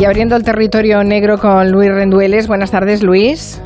[0.00, 2.48] Y abriendo el territorio negro con Luis Rendueles.
[2.48, 3.60] Buenas tardes, Luis.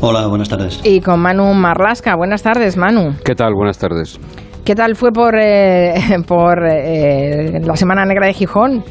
[0.00, 0.80] Hola, buenas tardes.
[0.84, 2.14] Y con Manu Marlasca.
[2.14, 3.16] Buenas tardes, Manu.
[3.24, 3.54] ¿Qué tal?
[3.54, 4.20] Buenas tardes.
[4.64, 5.94] ¿Qué tal fue por, eh,
[6.28, 8.84] por eh, la Semana Negra de Gijón?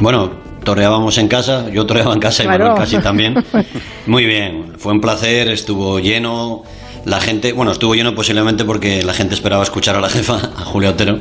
[0.00, 0.32] Bueno,
[0.64, 3.32] torreábamos en casa, yo torreaba en casa y Manuel casi también.
[4.06, 6.60] Muy bien, fue un placer, estuvo lleno.
[7.04, 10.64] La gente, bueno, estuvo lleno posiblemente porque la gente esperaba escuchar a la jefa, a
[10.64, 11.20] Julia Otero,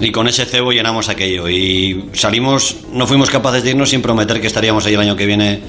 [0.00, 1.48] y con ese cebo llenamos aquello.
[1.48, 5.26] Y salimos, no fuimos capaces de irnos sin prometer que estaríamos ahí el año que
[5.26, 5.60] viene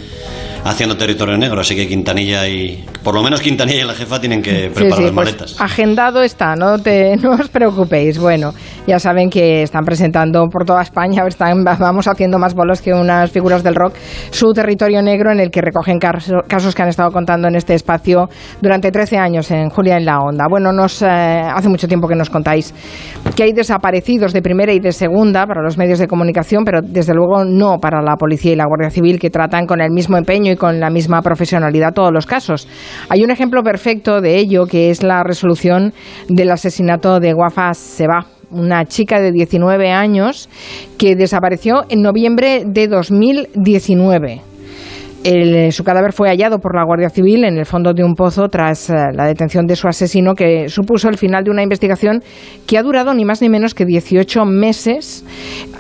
[0.66, 4.42] haciendo territorio negro, así que Quintanilla y por lo menos Quintanilla y la jefa tienen
[4.42, 5.62] que preparar las pues maletas.
[5.62, 8.18] agendado está, no te no os preocupéis.
[8.18, 8.52] Bueno,
[8.88, 13.32] ya saben que están presentando por toda España, están, vamos haciendo más bolos que unas
[13.32, 13.94] figuras del rock,
[14.32, 18.28] su territorio negro en el que recogen casos que han estado contando en este espacio
[18.60, 20.46] durante 13 años en Julia en la Onda.
[20.50, 22.74] Bueno, nos eh, hace mucho tiempo que nos contáis
[23.36, 27.14] que hay desaparecidos de primera y de segunda para los medios de comunicación, pero desde
[27.14, 30.55] luego no para la policía y la Guardia Civil que tratan con el mismo empeño
[30.56, 32.68] con la misma profesionalidad todos los casos.
[33.10, 35.94] Hay un ejemplo perfecto de ello que es la resolución
[36.28, 40.50] del asesinato de Wafa Seba una chica de 19 años
[40.98, 44.55] que desapareció en noviembre de 2019
[45.72, 48.92] su cadáver fue hallado por la Guardia Civil en el fondo de un pozo tras
[48.92, 52.22] eh, la detención de su asesino, que supuso el final de una investigación
[52.68, 55.26] que ha durado ni más ni menos que 18 meses,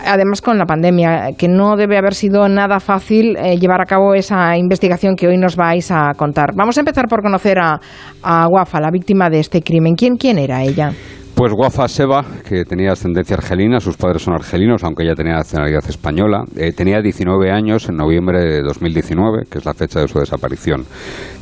[0.04, 4.16] además con la pandemia, que no debe haber sido nada fácil eh, llevar a cabo
[4.16, 6.56] esa investigación que hoy nos vais a contar.
[6.56, 7.80] Vamos a empezar por conocer a,
[8.24, 9.94] a Wafa, la víctima de este crimen.
[9.94, 10.92] ¿Quién, quién era ella?
[11.36, 15.84] Pues Wafa Seba, que tenía ascendencia argelina, sus padres son argelinos, aunque ella tenía nacionalidad
[15.86, 20.18] española, eh, tenía 19 años en noviembre de 2019, que es la fecha de su
[20.18, 20.86] desaparición.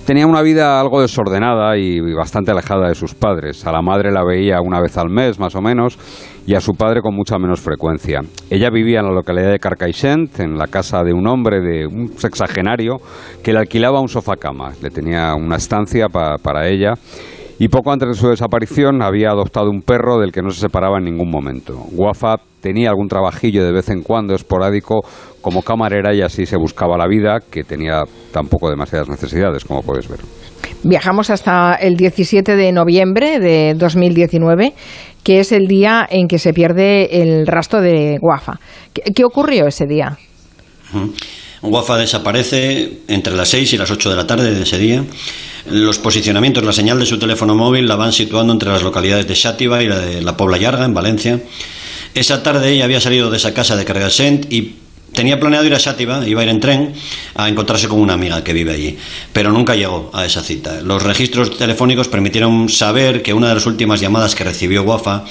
[0.07, 3.67] Tenía una vida algo desordenada y bastante alejada de sus padres.
[3.67, 5.99] A la madre la veía una vez al mes, más o menos,
[6.47, 8.21] y a su padre con mucha menos frecuencia.
[8.49, 12.17] Ella vivía en la localidad de Carcaixent, en la casa de un hombre, de un
[12.17, 12.97] sexagenario,
[13.43, 14.71] que le alquilaba un sofá cama.
[14.81, 16.95] Le tenía una estancia para ella
[17.63, 20.97] y poco antes de su desaparición había adoptado un perro del que no se separaba
[20.97, 21.85] en ningún momento.
[21.93, 24.99] Wafa tenía algún trabajillo de vez en cuando esporádico
[25.39, 28.03] como camarera y así se buscaba la vida, que tenía
[28.33, 30.19] tampoco demasiadas necesidades, como puedes ver.
[30.83, 34.73] Viajamos hasta el 17 de noviembre de 2019,
[35.23, 38.59] que es el día en que se pierde el rastro de Wafa.
[38.93, 40.17] ¿Qué, ocurrió ese día?
[41.63, 45.03] Wafa desaparece entre las 6 y las 8 de la tarde de ese día.
[45.69, 49.35] Los posicionamientos, la señal de su teléfono móvil la van situando entre las localidades de
[49.35, 51.39] Xátiva y la de la Pobla Llarga, en Valencia.
[52.13, 54.75] Esa tarde ella había salido de esa casa de Cargasent y
[55.13, 56.93] tenía planeado ir a Xátiva, iba a ir en tren,
[57.35, 58.97] a encontrarse con una amiga que vive allí,
[59.31, 60.81] pero nunca llegó a esa cita.
[60.81, 65.23] Los registros telefónicos permitieron saber que una de las últimas llamadas que recibió Wafa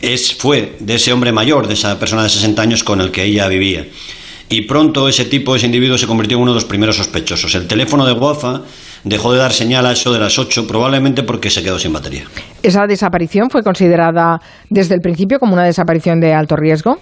[0.00, 3.24] es, fue de ese hombre mayor, de esa persona de 60 años con el que
[3.24, 3.86] ella vivía.
[4.50, 7.54] Y pronto ese tipo, ese individuo se convirtió en uno de los primeros sospechosos.
[7.54, 8.62] El teléfono de Wafa
[9.04, 12.24] dejó de dar señal a eso de las 8, probablemente porque se quedó sin batería.
[12.62, 16.98] ¿Esa desaparición fue considerada desde el principio como una desaparición de alto riesgo?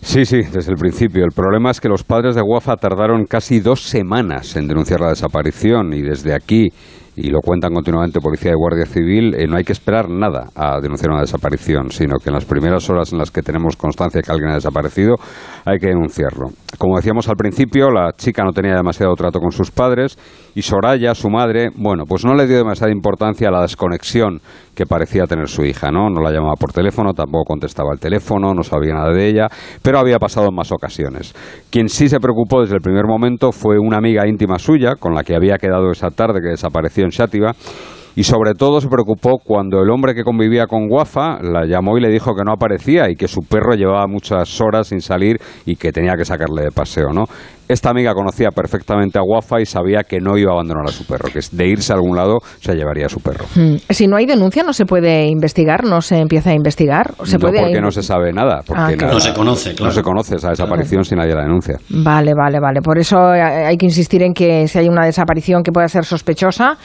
[0.00, 1.24] Sí, sí, desde el principio.
[1.24, 5.08] El problema es que los padres de Wafa tardaron casi dos semanas en denunciar la
[5.08, 6.68] desaparición y desde aquí
[7.16, 10.78] y lo cuentan continuamente Policía y Guardia Civil, eh, no hay que esperar nada a
[10.80, 14.22] denunciar una desaparición, sino que en las primeras horas en las que tenemos constancia de
[14.22, 15.16] que alguien ha desaparecido,
[15.64, 16.50] hay que denunciarlo.
[16.78, 20.18] Como decíamos al principio, la chica no tenía demasiado trato con sus padres
[20.54, 24.40] y Soraya, su madre, bueno, pues no le dio demasiada importancia a la desconexión
[24.74, 26.10] que parecía tener su hija, ¿no?
[26.10, 29.48] No la llamaba por teléfono, tampoco contestaba el teléfono, no sabía nada de ella,
[29.80, 31.34] pero había pasado en más ocasiones.
[31.70, 35.24] Quien sí se preocupó desde el primer momento fue una amiga íntima suya, con la
[35.24, 37.05] que había quedado esa tarde que desapareció
[38.16, 42.00] y sobre todo se preocupó cuando el hombre que convivía con Guafa la llamó y
[42.00, 45.36] le dijo que no aparecía y que su perro llevaba muchas horas sin salir
[45.66, 47.26] y que tenía que sacarle de paseo, ¿no?
[47.68, 51.04] Esta amiga conocía perfectamente a Guafa y sabía que no iba a abandonar a su
[51.04, 53.44] perro, que de irse a algún lado se llevaría a su perro.
[53.54, 53.76] Hmm.
[53.90, 57.14] Si no hay denuncia, no se puede investigar, no se empieza a investigar.
[57.24, 58.62] ¿Se no, porque no se sabe nada.
[58.66, 59.90] Porque ah, no se conoce, claro.
[59.90, 61.76] No se conoce esa desaparición si nadie la denuncia.
[61.88, 62.80] Vale, vale, vale.
[62.80, 66.76] Por eso hay que insistir en que si hay una desaparición que pueda ser sospechosa,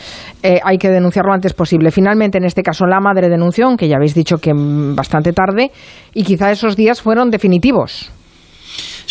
[0.41, 1.91] eh, hay que denunciarlo lo antes posible.
[1.91, 5.71] Finalmente, en este caso, la madre denunció, aunque ya habéis dicho que bastante tarde,
[6.13, 8.11] y quizá esos días fueron definitivos.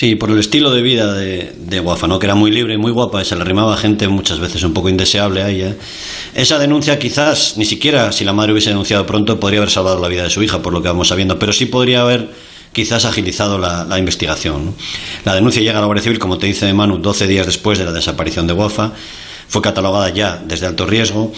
[0.00, 2.18] Sí, por el estilo de vida de, de Guafa, ¿no?
[2.18, 5.42] que era muy libre muy guapa, se le arrimaba gente muchas veces un poco indeseable
[5.42, 5.76] a ella.
[6.32, 10.08] Esa denuncia quizás, ni siquiera si la madre hubiese denunciado pronto, podría haber salvado la
[10.08, 12.30] vida de su hija, por lo que vamos sabiendo, pero sí podría haber
[12.72, 14.74] quizás agilizado la, investigación.
[15.26, 17.84] La denuncia llega a la Guardia Civil, como te dice Manu, 12 días después de
[17.84, 18.92] la desaparición de Guafa,
[19.48, 21.30] fue catalogada ya desde alto riesgo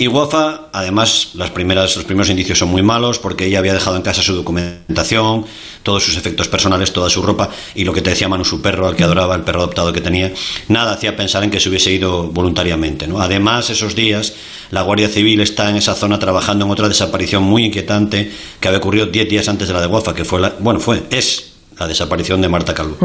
[0.00, 3.96] Y Wafa, además, las primeras, los primeros indicios son muy malos porque ella había dejado
[3.96, 5.44] en casa su documentación,
[5.82, 8.86] todos sus efectos personales, toda su ropa y lo que te decía Manu, su perro,
[8.86, 10.32] al que adoraba, el perro adoptado que tenía,
[10.68, 13.08] nada hacía pensar en que se hubiese ido voluntariamente.
[13.18, 14.34] Además, esos días,
[14.70, 18.30] la Guardia Civil está en esa zona trabajando en otra desaparición muy inquietante
[18.60, 21.02] que había ocurrido diez días antes de la de Wafa, que fue, la, bueno, fue,
[21.10, 21.47] es
[21.78, 22.96] la desaparición de Marta Calvo.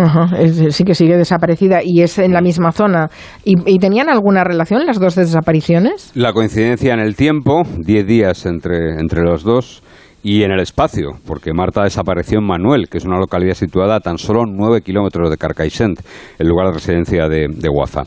[0.70, 3.10] sí que sigue desaparecida y es en la misma zona.
[3.44, 6.12] ¿Y, tenían alguna relación las dos desapariciones?
[6.16, 9.84] La coincidencia en el tiempo, 10 días entre, entre los dos,
[10.24, 14.00] y en el espacio, porque Marta desapareció en Manuel, que es una localidad situada a
[14.00, 16.00] tan solo 9 kilómetros de Carcaixent,
[16.40, 18.04] el lugar de residencia de, de Guafa.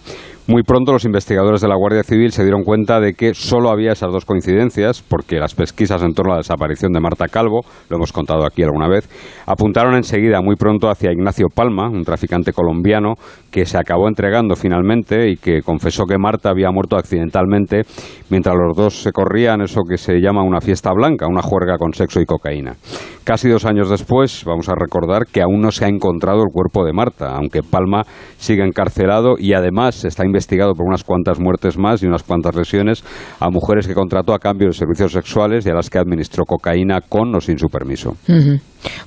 [0.49, 3.91] Muy pronto los investigadores de la Guardia Civil se dieron cuenta de que solo había
[3.91, 7.97] esas dos coincidencias, porque las pesquisas en torno a la desaparición de Marta Calvo, lo
[7.97, 9.09] hemos contado aquí alguna vez,
[9.45, 13.15] apuntaron enseguida muy pronto hacia Ignacio Palma, un traficante colombiano
[13.51, 17.83] que se acabó entregando finalmente y que confesó que Marta había muerto accidentalmente
[18.31, 21.93] mientras los dos se corrían eso que se llama una fiesta blanca, una juerga con
[21.93, 22.77] sexo y cocaína.
[23.25, 26.85] Casi dos años después, vamos a recordar que aún no se ha encontrado el cuerpo
[26.85, 28.03] de Marta, aunque Palma
[28.37, 33.03] sigue encarcelado y además está investigado por unas cuantas muertes más y unas cuantas lesiones
[33.41, 37.01] a mujeres que contrató a cambio de servicios sexuales y a las que administró cocaína
[37.01, 38.17] con o sin su permiso.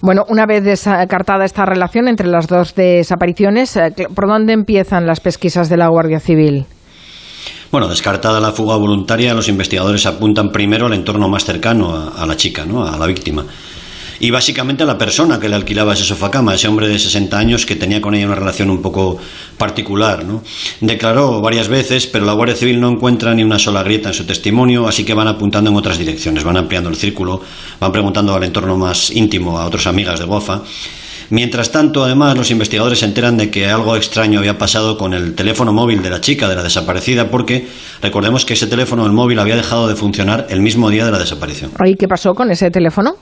[0.02, 5.20] Bueno, una vez descartada esta relación entre las dos desapariciones, eh, ¿por dónde empiezan las
[5.20, 6.66] pesquisas de la Guardia Civil?
[7.72, 12.26] Bueno, descartada la fuga voluntaria, los investigadores apuntan primero al entorno más cercano a, a
[12.26, 12.84] la chica, ¿no?
[12.84, 13.46] a la víctima
[14.19, 17.66] y básicamente a la persona que le alquilaba ese sofacama, ese hombre de 60 años
[17.66, 19.18] que tenía con ella una relación un poco
[19.57, 20.25] particular.
[20.81, 24.25] Declaró varias veces, pero la Guardia Civil no encuentra ni una sola grieta en su
[24.25, 27.42] testimonio, así que van apuntando en otras direcciones, van ampliando el círculo,
[27.80, 30.62] van preguntando al entorno más íntimo, a otras amigas de Gofa.
[31.31, 35.36] Mientras tanto, además, los investigadores se enteran de que algo extraño había pasado con el
[35.36, 37.68] teléfono móvil de la chica, de la desaparecida, porque
[38.01, 41.19] recordemos que ese teléfono, el móvil, había dejado de funcionar el mismo día de la
[41.19, 41.71] desaparición.
[41.86, 43.16] ¿Y qué pasó con ese teléfono?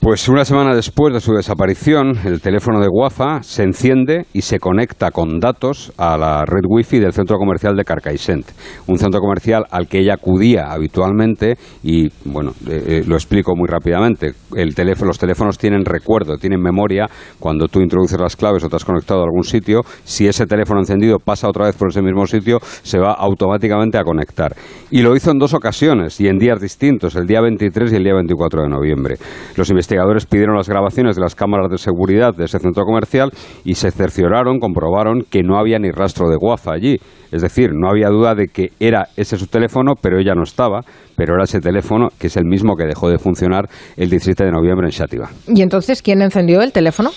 [0.00, 4.58] Pues una semana después de su desaparición, el teléfono de Guafa se enciende y se
[4.58, 8.46] conecta con datos a la red wifi del centro comercial de Carcaixent,
[8.86, 13.68] un centro comercial al que ella acudía habitualmente y, bueno, eh, eh, lo explico muy
[13.68, 14.32] rápidamente.
[14.56, 17.06] El teléfono, los teléfonos tienen recuerdo, tienen memoria.
[17.38, 20.80] Cuando tú introduces las claves o te has conectado a algún sitio, si ese teléfono
[20.80, 24.56] encendido pasa otra vez por ese mismo sitio, se va automáticamente a conectar.
[24.90, 28.04] Y lo hizo en dos ocasiones y en días distintos, el día 23 y el
[28.04, 29.16] día 24 de noviembre.
[29.56, 33.30] Los investigadores pidieron las grabaciones de las cámaras de seguridad de ese centro comercial
[33.64, 36.96] y se cercioraron, comprobaron que no había ni rastro de guafa allí.
[37.32, 40.82] Es decir, no había duda de que era ese su teléfono, pero ella no estaba,
[41.16, 44.52] pero era ese teléfono que es el mismo que dejó de funcionar el 17 de
[44.52, 45.28] noviembre en Shativa.
[45.48, 47.10] ¿Y entonces quién encendió el teléfono?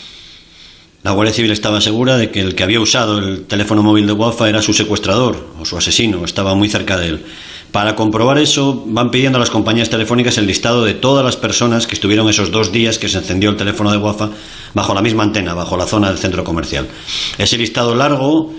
[1.04, 4.14] La Guardia Civil estaba segura de que el que había usado el teléfono móvil de
[4.14, 7.26] Wafa era su secuestrador o su asesino, estaba muy cerca de él.
[7.74, 11.88] Para comprobar eso, van pidiendo a las compañías telefónicas el listado de todas las personas
[11.88, 14.30] que estuvieron esos dos días que se encendió el teléfono de Wafa
[14.75, 16.86] bajo la misma antena, bajo la zona del centro comercial.
[17.40, 18.52] Ese listado largo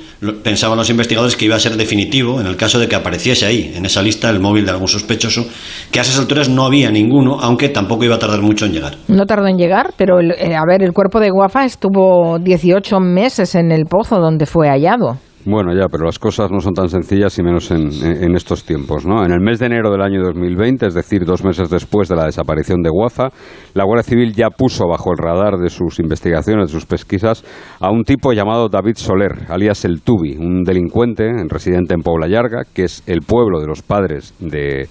[0.43, 3.73] pensaban los investigadores que iba a ser definitivo en el caso de que apareciese ahí,
[3.77, 5.47] en esa lista, el móvil de algún sospechoso,
[5.93, 8.97] que a esas alturas no había ninguno, aunque tampoco iba a tardar mucho en llegar.
[9.07, 13.55] No tardó en llegar, pero eh, a ver, el cuerpo de Guafa estuvo 18 meses
[13.55, 15.19] en el pozo donde fue hallado.
[15.47, 19.23] Bueno, ya, pero las cosas no son tan sencillas y menos en, estos tiempos, ¿no?
[19.23, 22.25] En el mes de enero del año 2020, es decir, dos meses después de la
[22.25, 23.29] desaparición de Guafa,
[23.75, 27.45] la Guardia Civil ya puso bajo el radar de sus investigaciones, de sus pesquisas,
[27.79, 32.63] a un tipo llamado David Soler, alias el Tubi, un delincuente residente en Pobla Llarga,
[32.73, 34.89] que es el pueblo de los padres de,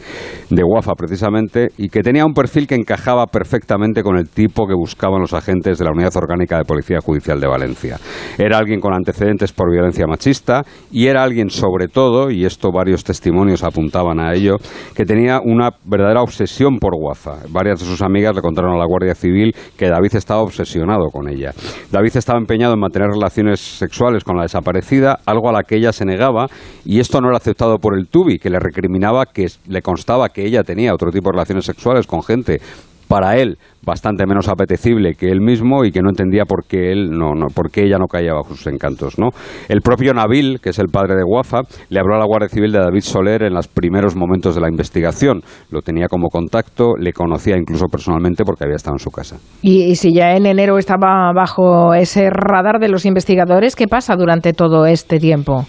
[0.52, 4.76] de Guafa precisamente, y que tenía un perfil que encajaba perfectamente con el tipo que
[4.76, 7.98] buscaban los agentes de la Unidad Orgánica de Policía Judicial de Valencia.
[8.38, 10.43] Era alguien con antecedentes por violencia machista,
[10.92, 14.58] y era alguien sobre todo, y esto varios testimonios apuntaban a ello,
[14.96, 17.40] que tenía una verdadera obsesión por Guafa.
[17.50, 21.30] Varias de sus amigas le contaron a la Guardia Civil que David estaba obsesionado con
[21.30, 21.52] ella.
[21.92, 25.92] David estaba empeñado en mantener relaciones sexuales con la desaparecida, algo a la que ella
[25.92, 26.48] se negaba,
[26.86, 30.46] y esto no era aceptado por el Tubi, que le recriminaba que le constaba que
[30.46, 32.60] ella tenía otro tipo de relaciones sexuales con gente
[33.08, 37.12] para él bastante menos apetecible que él mismo y que no entendía por qué él
[37.12, 39.30] no, no por qué ella no caía bajo sus encantos, ¿no?
[39.68, 42.72] El propio Nabil, que es el padre de Guafa, le habló a la Guardia Civil
[42.72, 45.42] de David Soler en los primeros momentos de la investigación.
[45.70, 49.38] Lo tenía como contacto, le conocía incluso personalmente porque había estado en su casa.
[49.62, 54.16] Y, y si ya en enero estaba bajo ese radar de los investigadores, ¿qué pasa
[54.16, 55.66] durante todo este tiempo?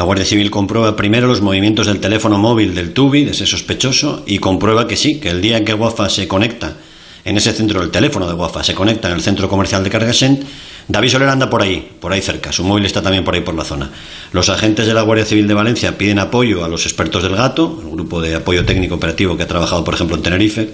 [0.00, 4.22] La Guardia Civil comprueba primero los movimientos del teléfono móvil del Tubi, de ese sospechoso,
[4.26, 6.78] y comprueba que sí, que el día en que Wafa se conecta
[7.22, 10.42] en ese centro, el teléfono de Wafa se conecta en el centro comercial de Cargasent,
[10.88, 12.50] David Soler anda por ahí, por ahí cerca.
[12.50, 13.90] Su móvil está también por ahí por la zona.
[14.32, 17.78] Los agentes de la Guardia Civil de Valencia piden apoyo a los expertos del Gato,
[17.82, 20.70] el grupo de apoyo técnico operativo que ha trabajado, por ejemplo, en Tenerife,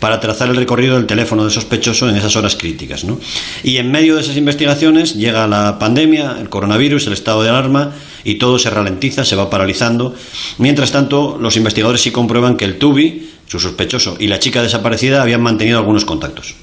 [0.00, 3.04] para trazar el recorrido del teléfono del sospechoso en esas horas críticas.
[3.04, 3.20] ¿no?
[3.62, 7.92] Y en medio de esas investigaciones llega la pandemia, el coronavirus, el estado de alarma
[8.24, 10.14] y todo se ralentiza, se va paralizando.
[10.58, 15.22] Mientras tanto, los investigadores sí comprueban que el Tubi, su sospechoso, y la chica desaparecida
[15.22, 16.56] habían mantenido algunos contactos.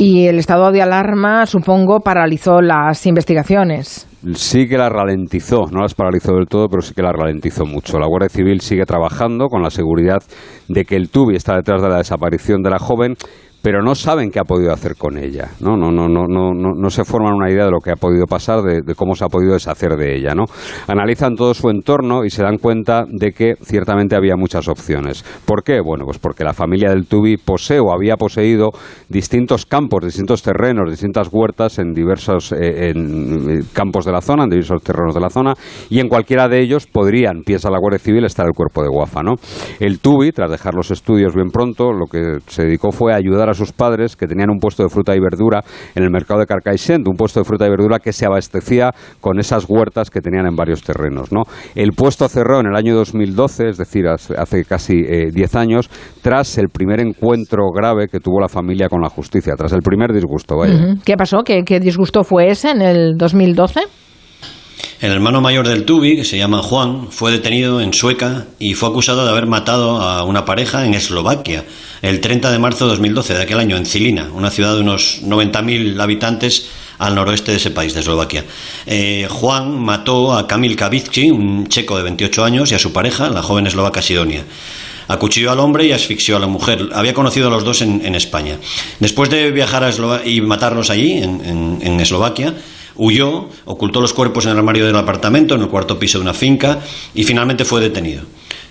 [0.00, 4.06] Y el estado de alarma, supongo, paralizó las investigaciones.
[4.34, 7.98] Sí que las ralentizó, no las paralizó del todo, pero sí que las ralentizó mucho.
[7.98, 10.22] La Guardia Civil sigue trabajando con la seguridad
[10.68, 13.14] de que el Tubi está detrás de la desaparición de la joven
[13.62, 15.76] pero no saben qué ha podido hacer con ella, ¿no?
[15.76, 18.62] No, no, no, no, no, se forman una idea de lo que ha podido pasar,
[18.62, 20.44] de, cómo se ha podido deshacer de ella, ¿no?
[20.86, 25.24] Analizan todo su entorno y se dan cuenta de que ciertamente había muchas opciones.
[25.44, 25.80] ¿Por qué?
[25.80, 28.70] Bueno, pues porque la familia del Tubi posee o había poseído
[29.08, 34.44] distintos campos, distintos terrenos, distintas huertas en diversos eh, en, eh, campos de la zona,
[34.44, 35.54] en diversos terrenos de la zona,
[35.90, 39.22] y en cualquiera de ellos podrían, piensa la Guardia Civil, estar el cuerpo de Guafa,
[39.22, 39.34] ¿no?
[39.80, 43.47] El Tubi, tras dejar los estudios bien pronto, lo que se dedicó fue a ayudar
[43.50, 45.62] a sus padres que tenían un puesto de fruta y verdura
[45.94, 48.90] en el mercado de Carcaixent, un puesto de fruta y verdura que se abastecía
[49.20, 51.32] con esas huertas que tenían en varios terrenos.
[51.32, 51.42] ¿no?
[51.74, 55.90] El puesto cerró en el año 2012, es decir, hace casi 10 eh, años,
[56.22, 60.12] tras el primer encuentro grave que tuvo la familia con la justicia, tras el primer
[60.12, 60.56] disgusto.
[61.04, 61.38] ¿Qué pasó?
[61.44, 64.07] ¿Qué, ¿Qué disgusto fue ese en el 2012?
[65.00, 68.88] El hermano mayor del Tubi, que se llama Juan, fue detenido en Sueca y fue
[68.88, 71.64] acusado de haber matado a una pareja en Eslovaquia
[72.02, 75.22] el 30 de marzo de 2012 de aquel año en Cilina, una ciudad de unos
[75.22, 76.68] 90.000 habitantes
[76.98, 78.44] al noroeste de ese país, de Eslovaquia.
[78.86, 83.30] Eh, Juan mató a Kamil Kavicki, un checo de 28 años, y a su pareja,
[83.30, 84.44] la joven eslovaca Sidonia.
[85.06, 86.88] Acuchilló al hombre y asfixió a la mujer.
[86.92, 88.58] Había conocido a los dos en, España.
[88.98, 92.52] Después de viajar a Eslovaquia y matarlos allí, en Eslovaquia,
[92.98, 96.34] huyó, ocultó los cuerpos en el armario del apartamento, en el cuarto piso de una
[96.34, 96.80] finca,
[97.14, 98.22] y finalmente fue detenido.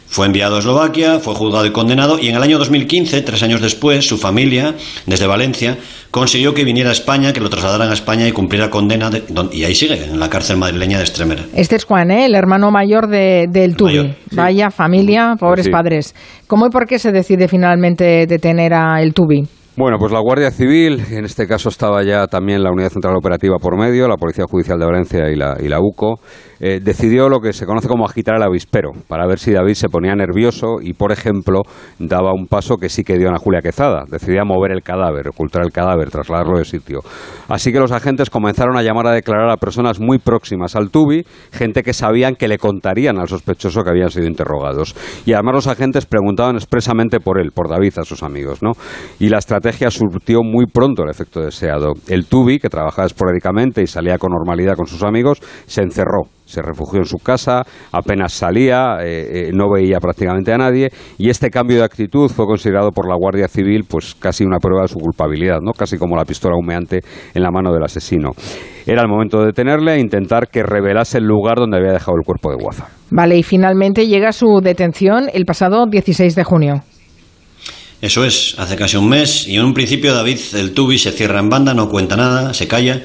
[0.10, 3.62] Fue enviado a Eslovaquia, fue juzgado y condenado y en el año 2015, tres años
[3.62, 4.74] después, su familia,
[5.06, 5.78] desde Valencia,
[6.12, 9.10] consiguió que viniera a España, que lo trasladaran a España y cumpliera condena
[9.52, 11.44] y ahí sigue, en la cárcel madrileña de Extremera.
[11.54, 12.26] Este es Juan, ¿eh?
[12.26, 14.16] el hermano mayor de, del Tubi.
[14.32, 16.16] Vaya familia, pobres padres.
[16.48, 19.44] ¿Cómo y por qué se decide finalmente detener a el Tubi?
[19.80, 23.58] Bueno, pues la Guardia Civil, en este caso estaba ya también la Unidad Central Operativa
[23.60, 26.16] por medio, la Policía Judicial de Valencia y la, y la UCO,
[26.60, 29.88] eh, decidió lo que se conoce como agitar el avispero, para ver si David se
[29.88, 31.62] ponía nervioso y, por ejemplo,
[32.00, 34.06] daba un paso que sí que dio a Julia Quezada.
[34.10, 37.02] Decidía mover el cadáver, ocultar el cadáver, trasladarlo de sitio.
[37.48, 41.24] Así que los agentes comenzaron a llamar a declarar a personas muy próximas al Tubi,
[41.52, 44.96] gente que sabían que le contarían al sospechoso que habían sido interrogados.
[45.28, 48.64] Y además los agentes preguntaban expresamente por él, por David, a sus amigos.
[48.64, 48.72] ¿no?
[49.20, 51.94] Y la estrategia surtió muy pronto el efecto deseado.
[52.08, 56.62] El Tubi, que trabajaba esporádicamente y salía con normalidad con sus amigos, se encerró se
[56.62, 61.50] refugió en su casa, apenas salía, eh, eh, no veía prácticamente a nadie y este
[61.50, 64.98] cambio de actitud fue considerado por la Guardia Civil pues casi una prueba de su
[64.98, 65.74] culpabilidad, ¿no?
[65.74, 67.02] casi como la pistola humeante
[67.34, 68.32] en la mano del asesino.
[68.86, 72.26] Era el momento de detenerle e intentar que revelase el lugar donde había dejado el
[72.26, 72.88] cuerpo de Guaza.
[73.12, 76.76] Vale, y finalmente llega su detención el pasado 16 de junio.
[78.02, 81.40] Eso es, hace casi un mes y en un principio David el Tubi se cierra
[81.40, 83.04] en banda, no cuenta nada, se calla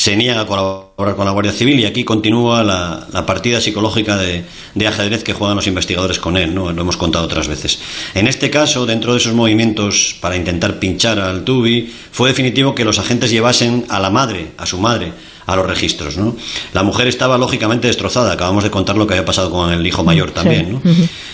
[0.00, 4.46] se niega a colaborar con la Guardia Civil y aquí continúa la, partida psicológica de,
[4.86, 6.72] ajedrez que juegan los investigadores con él, ¿no?
[6.72, 7.80] lo hemos contado otras veces.
[8.14, 12.86] En este caso, dentro de esos movimientos para intentar pinchar al Tubi, fue definitivo que
[12.86, 15.12] los agentes llevasen a la madre, a su madre,
[15.44, 16.16] a los registros.
[16.16, 16.34] ¿no?
[16.72, 20.02] La mujer estaba lógicamente destrozada, acabamos de contar lo que había pasado con el hijo
[20.02, 20.72] mayor también.
[20.72, 20.82] ¿no?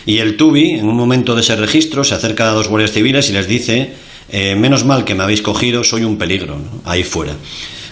[0.06, 3.30] Y el Tubi, en un momento de ese registro, se acerca a dos guardias civiles
[3.30, 3.92] y les dice,
[4.28, 7.34] eh, menos mal que me habéis cogido, soy un peligro, ahí fuera.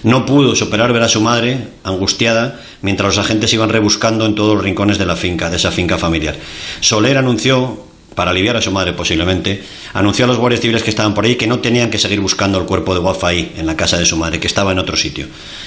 [0.05, 4.55] No pudo superar ver a su madre, angustiada, mientras los agentes iban rebuscando en todos
[4.55, 6.37] los rincones de la finca, de esa finca familiar.
[6.81, 11.15] Soler anunció, para aliviar a su madre posiblemente, anunció a los guardias civiles que estaban
[11.15, 13.77] por ahí que no tenían que seguir buscando el cuerpo de Wafa ahí, en la
[13.77, 15.27] casa de su madre, que estaba en otro sitio.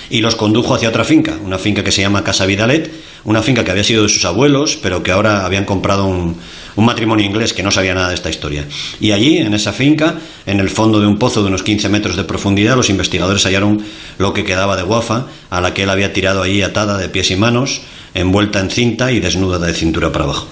[0.10, 2.92] Y los condujo hacia otra finca, una finca que se llama Casa Vidalet,
[3.26, 6.38] una finca que había sido de sus abuelos, pero que ahora habían comprado un,
[6.78, 8.66] matrimonio inglés que no sabía nada de esta historia.
[9.00, 12.16] Y allí, en esa finca, en el fondo de un pozo de unos 15 metros
[12.16, 13.84] de profundidad, los investigadores hallaron
[14.20, 17.32] lo que quedaba de Guafa, a la que él había tirado allí atada de pies
[17.32, 17.82] y manos,
[18.14, 20.48] envuelta en cinta y desnuda de cintura para abajo.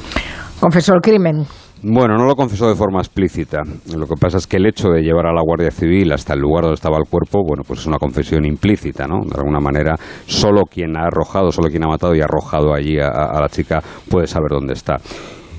[0.60, 1.46] Confesó crimen.
[1.84, 3.62] Bueno, no lo confesó de forma explícita.
[3.96, 6.40] Lo que pasa es que el hecho de llevar a la Guardia Civil hasta el
[6.40, 9.20] lugar donde estaba el cuerpo, bueno, pues es una confesión implícita, ¿no?
[9.24, 12.98] De alguna manera, solo quien ha arrojado, solo quien ha matado y ha arrojado allí
[13.00, 14.98] a la chica puede saber dónde está.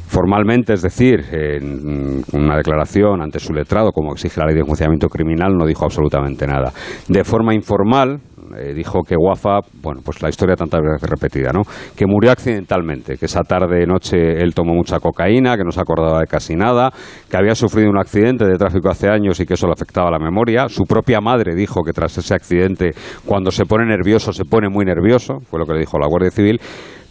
[0.06, 5.08] Formalmente, es decir, en una declaración ante su letrado, como exige la ley de enjuiciamiento
[5.08, 6.72] criminal, no dijo absolutamente nada.
[7.08, 8.20] De forma informal,
[8.54, 11.62] eh, dijo que Wafa, bueno, pues la historia tantas veces repetida, ¿no?
[11.96, 16.20] Que murió accidentalmente, que esa tarde noche él tomó mucha cocaína, que no se acordaba
[16.20, 16.90] de casi nada,
[17.28, 20.18] que había sufrido un accidente de tráfico hace años y que eso le afectaba la
[20.18, 20.68] memoria.
[20.68, 22.90] Su propia madre dijo que tras ese accidente,
[23.25, 26.30] cuando se pone nervioso, se pone muy nervioso, fue lo que le dijo la Guardia
[26.30, 26.60] Civil.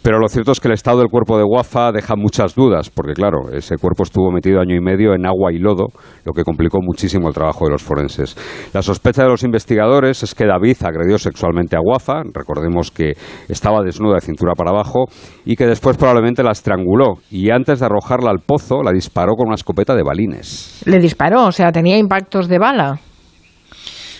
[0.06, 3.12] Pero lo cierto es que el estado del cuerpo de Wafa deja muchas dudas, porque
[3.12, 5.88] claro, ese cuerpo estuvo metido año y medio en agua y lodo,
[6.24, 8.36] lo que complicó muchísimo el trabajo de los forenses.
[8.72, 13.14] La sospecha de los investigadores es que David agredió sexualmente a Wafa, recordemos que
[13.48, 15.06] estaba desnuda de cintura para abajo,
[15.44, 19.48] y que después probablemente la estranguló, y antes de arrojarla al pozo la disparó con
[19.48, 20.82] una escopeta de balines.
[20.84, 23.00] Le disparó, o sea, tenía impactos de bala.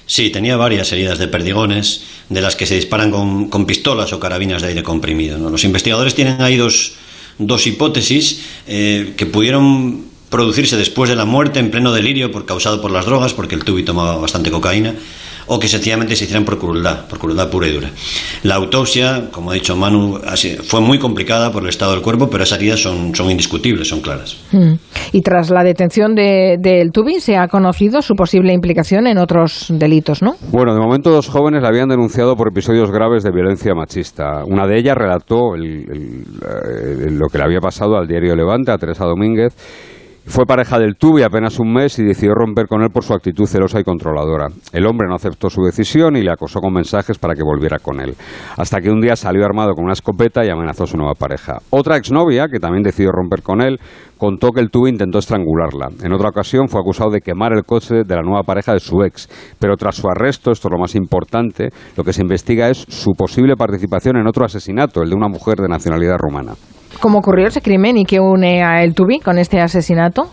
[0.07, 4.63] Sí, tenía varias heridas de perdigones, de las que se disparan con, pistolas o carabinas
[4.63, 5.39] de aire comprimido.
[5.51, 6.93] Los investigadores tienen ahí dos,
[7.39, 12.81] dos hipótesis eh, que pudieron producirse después de la muerte en pleno delirio por, causado
[12.81, 14.95] por las drogas, porque el tubi tomaba bastante cocaína,
[15.47, 17.91] o que sencillamente se hicieran por crueldad, por crueldad pura y dura.
[18.43, 20.21] La autopsia, como ha dicho Manu,
[20.65, 24.01] fue muy complicada por el estado del cuerpo, pero esas heridas son, son indiscutibles, son
[24.01, 24.37] claras.
[24.53, 24.75] Mm.
[25.13, 29.67] Y tras la detención del de, Tubi, ¿se ha conocido su posible implicación en otros
[29.71, 30.35] delitos, no?
[30.51, 34.45] Bueno, de momento dos jóvenes la habían denunciado por episodios graves de violencia machista.
[34.47, 39.55] Una de ellas relató lo que le había pasado al diario Levante, a Teresa Domínguez,
[40.29, 43.47] fue pareja del Tubi apenas un mes y decidió romper con él por su actitud
[43.47, 44.49] celosa y controladora.
[44.73, 48.01] El hombre no aceptó su decisión y le acosó con mensajes para que volviera con
[48.01, 48.17] él.
[48.57, 51.59] Hasta que un día salió armado con una escopeta y amenazó a su nueva pareja.
[51.71, 53.79] Otra exnovia, que también decidió romper con él,
[54.19, 55.91] contó que el Tubi intentó estrangularla.
[56.03, 59.03] En otra ocasión fue acusado de quemar el coche de la nueva pareja de su
[59.05, 59.29] ex.
[59.61, 63.13] Pero tras su arresto, esto es lo más importante, lo que se investiga es su
[63.13, 66.55] posible participación en otro asesinato, el de una mujer de nacionalidad rumana.
[67.01, 70.31] ¿Cómo ocurrió ese crimen y qué une a El Tubi con este asesinato?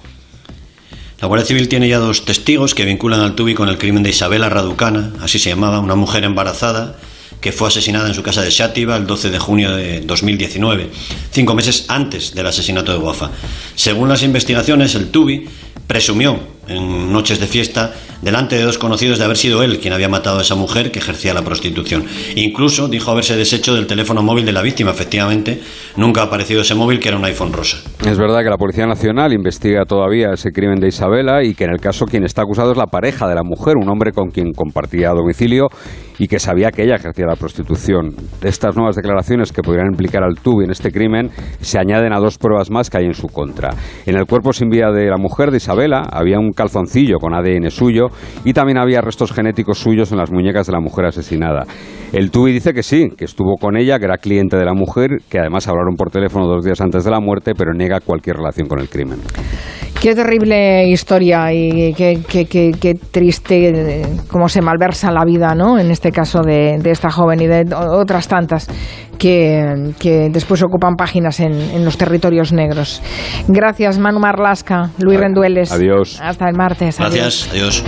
[1.20, 4.10] La Guardia Civil tiene ya dos testigos que vinculan al Tubi con el crimen de
[4.10, 6.98] Isabela Raducana, así se llamaba, una mujer embarazada
[7.40, 10.90] que fue asesinada en su casa de Xátiva el 12 de junio de 2019,
[11.32, 13.32] cinco meses antes del asesinato de Guafa.
[13.76, 15.48] Según las investigaciones, el Tubi
[15.86, 20.08] presumió en noches de fiesta delante de dos conocidos de haber sido él quien había
[20.08, 22.06] matado a esa mujer que ejercía la prostitución.
[22.36, 24.92] Incluso dijo haberse deshecho del teléfono móvil de la víctima.
[24.92, 25.62] Efectivamente,
[25.98, 27.78] nunca ha aparecido ese móvil que era un iPhone rosa.
[28.06, 31.72] Es verdad que la Policía Nacional investiga todavía ese crimen de Isabela y que en
[31.72, 34.54] el caso quien está acusado es la pareja de la mujer, un hombre con quien
[34.54, 35.68] compartía domicilio
[36.18, 38.16] y que sabía que ella ejercía la prostitución.
[38.42, 42.38] Estas nuevas declaraciones que podrían implicar al Tubi en este crimen se añaden a dos
[42.38, 43.72] pruebas más que hay en su contra.
[44.06, 47.70] En el cuerpo sin vida de la mujer de Isabela había un calzoncillo con ADN
[47.70, 48.08] suyo
[48.44, 51.66] y también había restos genéticos suyos en las muñecas de la mujer asesinada.
[52.12, 55.18] El Tubi dice que sí, que estuvo con ella, que era cliente de la mujer,
[55.30, 58.68] que además hablaron por teléfono dos días antes de la muerte, pero niega cualquier relación
[58.68, 59.20] con el crimen.
[60.04, 65.80] Qué terrible historia y qué, qué, triste eh, cómo se malversa la vida, ¿no?
[65.80, 68.68] En este caso de, esta joven y de otras tantas
[69.18, 73.02] que, después ocupan páginas en, los territorios negros.
[73.48, 75.72] Gracias, Manu Marlasca, Luis Rendueles.
[75.72, 76.20] Adiós.
[76.22, 77.00] Hasta el martes.
[77.00, 77.86] Gracias, adiós.